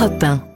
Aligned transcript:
Europe 0.00 0.18
1. 0.18 0.49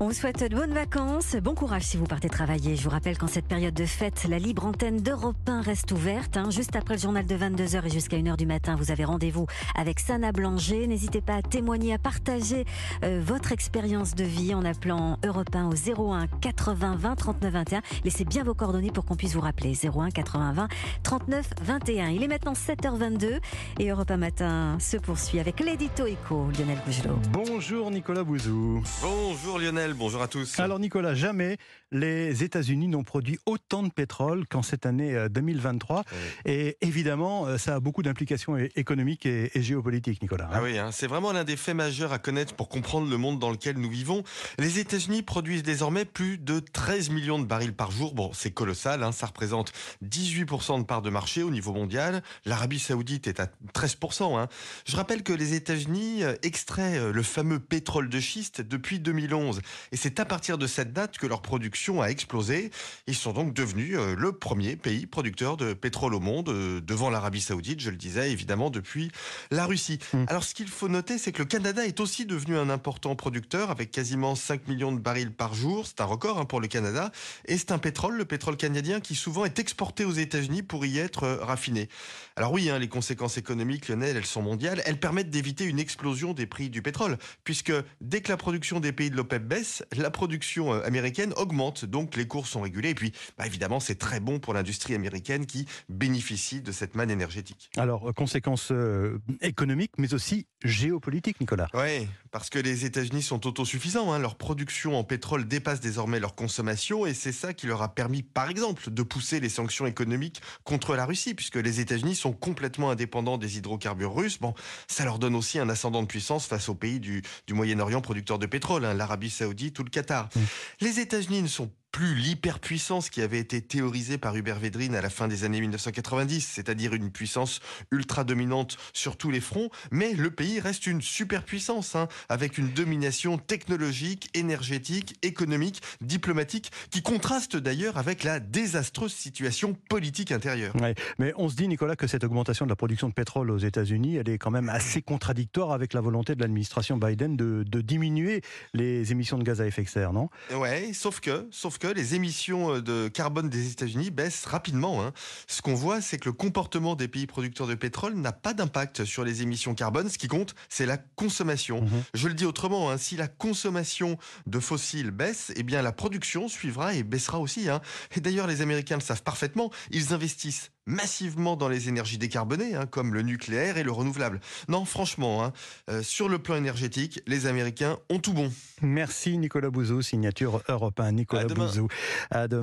On 0.00 0.08
vous 0.08 0.12
souhaite 0.12 0.50
de 0.50 0.54
bonnes 0.54 0.74
vacances. 0.74 1.36
Bon 1.36 1.54
courage 1.54 1.84
si 1.84 1.96
vous 1.96 2.04
partez 2.04 2.28
travailler. 2.28 2.74
Je 2.74 2.82
vous 2.82 2.90
rappelle 2.90 3.16
qu'en 3.16 3.28
cette 3.28 3.46
période 3.46 3.72
de 3.74 3.86
fête, 3.86 4.26
la 4.28 4.38
libre 4.40 4.66
antenne 4.66 5.00
d'Europe 5.00 5.36
1 5.46 5.62
reste 5.62 5.92
ouverte. 5.92 6.36
hein. 6.36 6.50
Juste 6.50 6.74
après 6.74 6.94
le 6.96 7.00
journal 7.00 7.24
de 7.24 7.34
22h 7.36 7.86
et 7.86 7.90
jusqu'à 7.90 8.16
1h 8.18 8.36
du 8.36 8.44
matin, 8.44 8.74
vous 8.74 8.90
avez 8.90 9.04
rendez-vous 9.04 9.46
avec 9.76 10.00
Sana 10.00 10.32
Blanger. 10.32 10.88
N'hésitez 10.88 11.20
pas 11.20 11.36
à 11.36 11.42
témoigner, 11.42 11.94
à 11.94 11.98
partager 11.98 12.64
euh, 13.04 13.22
votre 13.24 13.52
expérience 13.52 14.14
de 14.16 14.24
vie 14.24 14.52
en 14.52 14.64
appelant 14.64 15.16
Europe 15.24 15.54
1 15.54 15.68
au 15.68 16.12
01 16.12 16.26
80 16.40 16.96
20 16.98 17.14
39 17.14 17.52
21. 17.52 17.82
Laissez 18.04 18.24
bien 18.24 18.42
vos 18.42 18.54
coordonnées 18.54 18.90
pour 18.90 19.04
qu'on 19.04 19.16
puisse 19.16 19.34
vous 19.34 19.40
rappeler. 19.42 19.74
01 19.80 20.10
80 20.10 20.52
20 20.54 20.68
39 21.04 21.50
21. 21.62 22.08
Il 22.08 22.22
est 22.24 22.28
maintenant 22.28 22.54
7h22 22.54 23.38
et 23.78 23.88
Europe 23.90 24.10
1 24.10 24.16
matin 24.16 24.76
se 24.80 24.96
poursuit 24.96 25.38
avec 25.38 25.60
l'édito 25.60 26.04
éco. 26.04 26.48
Lionel 26.58 26.78
Gougelot. 26.84 27.18
Bonjour 27.30 27.90
Nicolas 27.92 28.24
Bouzou. 28.24 28.82
Bonjour 29.00 29.58
Lionel, 29.60 29.83
bonjour 29.92 30.22
à 30.22 30.28
tous. 30.28 30.58
Alors 30.58 30.78
Nicolas, 30.78 31.14
jamais 31.14 31.58
les 31.92 32.42
États-Unis 32.42 32.88
n'ont 32.88 33.04
produit 33.04 33.38
autant 33.44 33.82
de 33.82 33.90
pétrole 33.90 34.46
qu'en 34.48 34.62
cette 34.62 34.86
année 34.86 35.14
euh, 35.14 35.28
2023. 35.28 36.04
Et 36.46 36.76
évidemment, 36.80 37.46
euh, 37.46 37.58
ça 37.58 37.74
a 37.76 37.80
beaucoup 37.80 38.02
d'implications 38.02 38.56
économiques 38.76 39.26
et, 39.26 39.50
géopolitiques, 39.56 40.22
Nicolas. 40.22 40.46
hein. 40.46 40.54
Ah 40.54 40.62
oui, 40.62 40.78
hein, 40.78 40.90
c'est 40.92 41.06
vraiment 41.06 41.32
l'un 41.32 41.44
des 41.44 41.56
faits 41.56 41.76
majeurs 41.76 42.12
à 42.12 42.18
connaître 42.18 42.54
pour 42.54 42.68
comprendre 42.68 43.08
le 43.10 43.16
monde 43.18 43.38
dans 43.38 43.50
lequel 43.50 43.76
nous 43.78 43.90
vivons. 43.90 44.22
Les 44.58 44.78
États-Unis 44.78 45.22
produisent 45.22 45.62
désormais 45.62 46.04
plus 46.04 46.38
de 46.38 46.60
13 46.60 47.10
millions 47.10 47.38
de 47.38 47.44
barils 47.44 47.74
par 47.74 47.90
jour. 47.90 48.14
Bon, 48.14 48.30
c'est 48.32 48.50
colossal, 48.50 49.02
hein, 49.02 49.12
ça 49.12 49.26
représente 49.26 49.72
18% 50.04 50.78
de 50.80 50.84
part 50.84 51.02
de 51.02 51.10
marché 51.10 51.42
au 51.42 51.50
niveau 51.50 51.72
mondial. 51.72 52.22
L'Arabie 52.44 52.78
Saoudite 52.78 53.26
est 53.26 53.40
à 53.40 53.48
13%. 53.74 54.38
hein. 54.38 54.48
Je 54.86 54.96
rappelle 54.96 55.22
que 55.22 55.32
les 55.32 55.54
États-Unis 55.54 56.22
euh, 56.24 56.34
extraient 56.42 56.98
euh, 56.98 57.12
le 57.12 57.22
fameux 57.22 57.58
pétrole 57.58 58.08
de 58.08 58.20
schiste 58.20 58.60
depuis 58.60 59.00
2011. 59.00 59.60
Et 59.92 59.96
c'est 59.96 60.20
à 60.20 60.24
partir 60.24 60.58
de 60.58 60.66
cette 60.66 60.92
date 60.92 61.18
que 61.18 61.26
leur 61.26 61.42
production 61.42 62.02
a 62.02 62.06
explosé. 62.06 62.70
Ils 63.06 63.14
sont 63.14 63.32
donc 63.32 63.54
devenus 63.54 63.96
euh, 63.96 64.14
le 64.16 64.32
premier 64.32 64.76
pays 64.76 65.06
producteur 65.06 65.56
de 65.56 65.74
pétrole 65.74 66.14
au 66.14 66.20
monde, 66.20 66.48
euh, 66.48 66.80
devant 66.80 67.10
l'Arabie 67.10 67.40
Saoudite, 67.40 67.80
je 67.80 67.90
le 67.90 67.96
disais, 67.96 68.30
évidemment, 68.30 68.70
depuis 68.70 69.10
la 69.50 69.66
Russie. 69.66 69.98
Mm. 70.12 70.24
Alors, 70.28 70.44
ce 70.44 70.54
qu'il 70.54 70.68
faut 70.68 70.88
noter, 70.88 71.18
c'est 71.18 71.32
que 71.32 71.38
le 71.38 71.44
Canada 71.44 71.86
est 71.86 72.00
aussi 72.00 72.26
devenu 72.26 72.56
un 72.56 72.70
important 72.70 73.14
producteur 73.16 73.70
avec 73.70 73.90
quasiment 73.90 74.34
5 74.34 74.68
millions 74.68 74.92
de 74.92 74.98
barils 74.98 75.32
par 75.32 75.54
jour. 75.54 75.86
C'est 75.86 76.00
un 76.00 76.04
record 76.04 76.38
hein, 76.38 76.44
pour 76.44 76.60
le 76.60 76.68
Canada. 76.68 77.12
Et 77.46 77.58
c'est 77.58 77.72
un 77.72 77.78
pétrole, 77.78 78.16
le 78.16 78.24
pétrole 78.24 78.56
canadien, 78.56 79.00
qui 79.00 79.14
souvent 79.14 79.44
est 79.44 79.58
exporté 79.58 80.04
aux 80.04 80.12
États-Unis 80.12 80.62
pour 80.62 80.84
y 80.84 80.98
être 80.98 81.24
euh, 81.24 81.44
raffiné. 81.44 81.88
Alors 82.36 82.52
oui, 82.52 82.70
hein, 82.70 82.78
les 82.78 82.88
conséquences 82.88 83.36
économiques, 83.38 83.88
Lionel, 83.88 84.16
elles 84.16 84.26
sont 84.26 84.42
mondiales. 84.42 84.82
Elles 84.86 84.98
permettent 84.98 85.30
d'éviter 85.30 85.64
une 85.64 85.78
explosion 85.78 86.32
des 86.32 86.46
prix 86.46 86.70
du 86.70 86.82
pétrole, 86.82 87.18
puisque 87.44 87.72
dès 88.00 88.20
que 88.20 88.30
la 88.30 88.36
production 88.36 88.80
des 88.80 88.92
pays 88.92 89.10
de 89.10 89.16
l'OPEP 89.16 89.42
baisse, 89.42 89.63
la 89.96 90.10
production 90.10 90.72
euh, 90.72 90.82
américaine 90.84 91.32
augmente, 91.36 91.84
donc 91.84 92.16
les 92.16 92.26
cours 92.26 92.46
sont 92.46 92.60
régulés. 92.60 92.90
Et 92.90 92.94
puis, 92.94 93.12
bah, 93.38 93.46
évidemment, 93.46 93.80
c'est 93.80 93.96
très 93.96 94.20
bon 94.20 94.38
pour 94.38 94.54
l'industrie 94.54 94.94
américaine 94.94 95.46
qui 95.46 95.66
bénéficie 95.88 96.60
de 96.60 96.72
cette 96.72 96.94
manne 96.94 97.10
énergétique. 97.10 97.70
Alors, 97.76 98.08
euh, 98.08 98.12
conséquences 98.12 98.70
euh, 98.72 99.20
économiques, 99.40 99.92
mais 99.98 100.14
aussi 100.14 100.46
géopolitiques, 100.62 101.40
Nicolas. 101.40 101.68
Oui, 101.74 102.08
parce 102.34 102.50
que 102.50 102.58
les 102.58 102.84
États-Unis 102.84 103.22
sont 103.22 103.46
autosuffisants. 103.46 104.12
hein. 104.12 104.18
Leur 104.18 104.34
production 104.34 104.98
en 104.98 105.04
pétrole 105.04 105.46
dépasse 105.46 105.78
désormais 105.78 106.18
leur 106.18 106.34
consommation 106.34 107.06
et 107.06 107.14
c'est 107.14 107.30
ça 107.30 107.54
qui 107.54 107.68
leur 107.68 107.80
a 107.80 107.94
permis, 107.94 108.24
par 108.24 108.50
exemple, 108.50 108.90
de 108.90 109.02
pousser 109.04 109.38
les 109.38 109.48
sanctions 109.48 109.86
économiques 109.86 110.42
contre 110.64 110.96
la 110.96 111.06
Russie, 111.06 111.34
puisque 111.34 111.54
les 111.54 111.78
États-Unis 111.78 112.16
sont 112.16 112.32
complètement 112.32 112.90
indépendants 112.90 113.38
des 113.38 113.58
hydrocarbures 113.58 114.12
russes. 114.12 114.40
Bon, 114.40 114.52
ça 114.88 115.04
leur 115.04 115.20
donne 115.20 115.36
aussi 115.36 115.60
un 115.60 115.68
ascendant 115.68 116.02
de 116.02 116.08
puissance 116.08 116.46
face 116.46 116.68
aux 116.68 116.74
pays 116.74 116.98
du, 116.98 117.22
du 117.46 117.54
Moyen-Orient 117.54 118.00
producteurs 118.00 118.40
de 118.40 118.46
pétrole, 118.46 118.84
hein, 118.84 118.94
l'Arabie 118.94 119.30
Saoudite 119.30 119.78
ou 119.78 119.84
le 119.84 119.90
Qatar. 119.90 120.28
Mm. 120.34 120.40
Les 120.80 120.98
États-Unis 120.98 121.42
ne 121.42 121.46
sont 121.46 121.70
plus 121.94 122.16
l'hyperpuissance 122.16 123.08
qui 123.08 123.22
avait 123.22 123.38
été 123.38 123.60
théorisée 123.60 124.18
par 124.18 124.34
Hubert 124.34 124.58
Védrine 124.58 124.96
à 124.96 125.00
la 125.00 125.10
fin 125.10 125.28
des 125.28 125.44
années 125.44 125.60
1990, 125.60 126.40
c'est-à-dire 126.40 126.92
une 126.92 127.12
puissance 127.12 127.60
ultra 127.92 128.24
dominante 128.24 128.78
sur 128.92 129.16
tous 129.16 129.30
les 129.30 129.40
fronts, 129.40 129.70
mais 129.92 130.12
le 130.12 130.32
pays 130.32 130.58
reste 130.58 130.88
une 130.88 131.00
superpuissance, 131.00 131.94
hein, 131.94 132.08
avec 132.28 132.58
une 132.58 132.70
domination 132.70 133.38
technologique, 133.38 134.28
énergétique, 134.34 135.16
économique, 135.22 135.82
diplomatique, 136.00 136.72
qui 136.90 137.00
contraste 137.00 137.56
d'ailleurs 137.56 137.96
avec 137.96 138.24
la 138.24 138.40
désastreuse 138.40 139.12
situation 139.12 139.76
politique 139.88 140.32
intérieure. 140.32 140.74
Ouais. 140.74 140.96
Mais 141.20 141.32
on 141.36 141.48
se 141.48 141.54
dit, 141.54 141.68
Nicolas, 141.68 141.94
que 141.94 142.08
cette 142.08 142.24
augmentation 142.24 142.66
de 142.66 142.70
la 142.70 142.76
production 142.76 143.08
de 143.08 143.14
pétrole 143.14 143.52
aux 143.52 143.58
États-Unis, 143.58 144.16
elle 144.16 144.30
est 144.30 144.38
quand 144.38 144.50
même 144.50 144.68
assez 144.68 145.00
contradictoire 145.00 145.70
avec 145.70 145.92
la 145.92 146.00
volonté 146.00 146.34
de 146.34 146.40
l'administration 146.40 146.96
Biden 146.96 147.36
de, 147.36 147.62
de 147.62 147.80
diminuer 147.80 148.42
les 148.72 149.12
émissions 149.12 149.38
de 149.38 149.44
gaz 149.44 149.60
à 149.60 149.66
effet 149.68 149.84
de 149.84 149.88
serre, 149.88 150.12
non? 150.12 150.28
Ouais, 150.52 150.92
sauf 150.92 151.20
que, 151.20 151.46
sauf 151.52 151.78
que 151.78 151.83
les 151.92 152.14
émissions 152.14 152.76
euh, 152.76 152.80
de 152.80 153.08
carbone 153.08 153.48
des 153.48 153.70
États-Unis 153.70 154.10
baissent 154.10 154.46
rapidement. 154.46 155.02
hein. 155.04 155.12
Ce 155.46 155.62
qu'on 155.62 155.74
voit, 155.74 156.00
c'est 156.00 156.18
que 156.18 156.26
le 156.26 156.32
comportement 156.32 156.94
des 156.96 157.08
pays 157.08 157.26
producteurs 157.26 157.66
de 157.66 157.74
pétrole 157.74 158.14
n'a 158.14 158.32
pas 158.32 158.54
d'impact 158.54 159.04
sur 159.04 159.24
les 159.24 159.42
émissions 159.42 159.74
carbone. 159.74 160.08
Ce 160.08 160.18
qui 160.18 160.28
compte, 160.28 160.54
c'est 160.68 160.86
la 160.86 160.96
consommation. 160.98 161.82
Mhm. 161.82 162.02
Je 162.14 162.28
le 162.28 162.34
dis 162.34 162.44
autrement, 162.46 162.90
hein, 162.90 162.98
si 162.98 163.16
la 163.16 163.28
consommation 163.28 164.18
de 164.46 164.58
fossiles 164.60 165.10
baisse, 165.10 165.52
eh 165.56 165.62
bien 165.62 165.82
la 165.82 165.92
production 165.92 166.48
suivra 166.48 166.94
et 166.94 167.02
baissera 167.02 167.38
aussi. 167.38 167.68
hein. 167.68 167.80
Et 168.16 168.20
d'ailleurs, 168.20 168.46
les 168.46 168.60
Américains 168.60 168.96
le 168.96 169.02
savent 169.02 169.22
parfaitement. 169.22 169.70
Ils 169.90 170.12
investissent 170.12 170.70
massivement 170.86 171.56
dans 171.56 171.68
les 171.68 171.88
énergies 171.88 172.18
décarbonées, 172.18 172.74
hein, 172.74 172.86
comme 172.86 173.14
le 173.14 173.22
nucléaire 173.22 173.76
et 173.78 173.82
le 173.82 173.92
renouvelable. 173.92 174.40
Non, 174.68 174.84
franchement, 174.84 175.44
hein, 175.44 175.52
euh, 175.90 176.02
sur 176.02 176.28
le 176.28 176.38
plan 176.38 176.56
énergétique, 176.56 177.20
les 177.26 177.46
Américains 177.46 177.98
ont 178.10 178.18
tout 178.18 178.32
bon. 178.32 178.52
Merci 178.82 179.38
Nicolas 179.38 179.70
Bouzou, 179.70 180.02
signature 180.02 180.62
Europe 180.68 181.00
1. 181.00 181.12
Nicolas 181.12 181.42
À. 181.42 181.46
Bouzou. 181.46 181.88
À 182.30 182.48
demain. 182.48 182.62